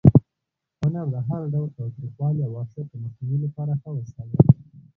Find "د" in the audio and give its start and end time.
1.13-1.15, 2.89-2.93